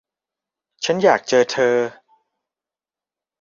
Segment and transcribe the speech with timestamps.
[0.83, 1.75] ฉันอยากเจอเธอ